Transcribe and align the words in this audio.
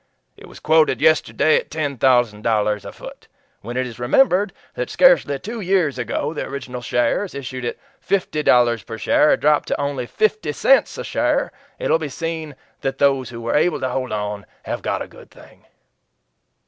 It 0.35 0.47
was 0.49 0.59
quoted 0.59 0.99
yesterday 0.99 1.57
at 1.57 1.69
ten 1.69 1.95
thousand 1.99 2.41
dollars 2.41 2.85
a 2.85 2.91
foot. 2.91 3.27
When 3.61 3.77
it 3.77 3.85
is 3.85 3.99
remembered 3.99 4.51
that 4.73 4.89
scarcely 4.89 5.37
two 5.37 5.61
years 5.61 5.99
ago 5.99 6.33
the 6.33 6.43
original 6.47 6.81
shares, 6.81 7.35
issued 7.35 7.63
at 7.65 7.77
fifty 7.99 8.41
dollars 8.41 8.81
per 8.81 8.97
share, 8.97 9.29
had 9.29 9.41
dropped 9.41 9.67
to 9.67 9.79
only 9.79 10.07
fifty 10.07 10.53
cents 10.53 10.97
a 10.97 11.03
share, 11.03 11.51
it 11.77 11.91
will 11.91 11.99
be 11.99 12.09
seen 12.09 12.55
that 12.81 12.97
those 12.97 13.29
who 13.29 13.41
were 13.41 13.53
able 13.53 13.79
to 13.79 13.89
hold 13.89 14.11
on 14.11 14.47
have 14.63 14.81
got 14.81 15.03
a 15.03 15.07
good 15.07 15.29
thing." 15.29 15.65